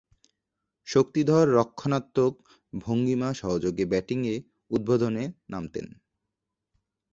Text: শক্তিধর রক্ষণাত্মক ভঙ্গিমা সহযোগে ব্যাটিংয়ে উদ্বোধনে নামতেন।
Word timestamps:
শক্তিধর 0.87 1.45
রক্ষণাত্মক 1.53 2.33
ভঙ্গিমা 2.73 3.29
সহযোগে 3.33 3.83
ব্যাটিংয়ে 3.85 4.35
উদ্বোধনে 4.71 5.23
নামতেন। 5.49 5.87